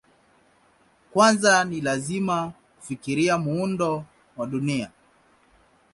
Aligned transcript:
Kwanza 1.11 1.63
ni 1.63 1.81
lazima 1.81 2.53
kufikiria 2.79 3.37
muundo 3.37 4.05
wa 4.37 4.47
Dunia. 4.47 4.91